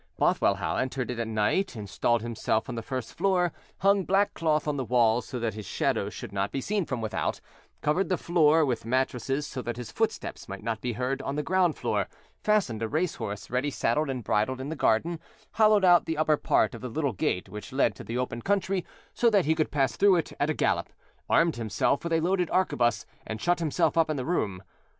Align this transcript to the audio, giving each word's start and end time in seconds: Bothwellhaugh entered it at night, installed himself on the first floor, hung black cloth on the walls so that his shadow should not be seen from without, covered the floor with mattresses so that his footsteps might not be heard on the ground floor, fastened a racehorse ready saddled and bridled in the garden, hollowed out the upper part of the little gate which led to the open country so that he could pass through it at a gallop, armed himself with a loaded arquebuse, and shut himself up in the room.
Bothwellhaugh 0.17 0.77
entered 0.77 1.11
it 1.11 1.19
at 1.19 1.27
night, 1.27 1.75
installed 1.75 2.23
himself 2.23 2.67
on 2.67 2.73
the 2.73 2.81
first 2.81 3.13
floor, 3.13 3.53
hung 3.81 4.03
black 4.03 4.33
cloth 4.33 4.67
on 4.67 4.75
the 4.75 4.83
walls 4.83 5.27
so 5.27 5.37
that 5.39 5.53
his 5.53 5.67
shadow 5.67 6.09
should 6.09 6.33
not 6.33 6.51
be 6.51 6.59
seen 6.59 6.85
from 6.87 7.01
without, 7.01 7.39
covered 7.81 8.09
the 8.09 8.17
floor 8.17 8.65
with 8.65 8.83
mattresses 8.83 9.45
so 9.45 9.61
that 9.61 9.77
his 9.77 9.91
footsteps 9.91 10.49
might 10.49 10.63
not 10.63 10.81
be 10.81 10.93
heard 10.93 11.21
on 11.21 11.35
the 11.35 11.43
ground 11.43 11.75
floor, 11.77 12.07
fastened 12.41 12.81
a 12.81 12.87
racehorse 12.87 13.51
ready 13.51 13.69
saddled 13.69 14.09
and 14.09 14.23
bridled 14.23 14.59
in 14.59 14.69
the 14.69 14.75
garden, 14.75 15.19
hollowed 15.51 15.85
out 15.85 16.05
the 16.05 16.17
upper 16.17 16.35
part 16.35 16.73
of 16.73 16.81
the 16.81 16.89
little 16.89 17.13
gate 17.13 17.47
which 17.47 17.71
led 17.71 17.93
to 17.93 18.03
the 18.03 18.17
open 18.17 18.41
country 18.41 18.83
so 19.13 19.29
that 19.29 19.45
he 19.45 19.53
could 19.53 19.69
pass 19.69 19.95
through 19.95 20.15
it 20.15 20.33
at 20.39 20.49
a 20.49 20.53
gallop, 20.55 20.89
armed 21.29 21.57
himself 21.57 22.03
with 22.03 22.13
a 22.13 22.19
loaded 22.21 22.49
arquebuse, 22.49 23.05
and 23.27 23.39
shut 23.39 23.59
himself 23.59 23.95
up 23.95 24.09
in 24.09 24.17
the 24.17 24.25
room. 24.25 24.63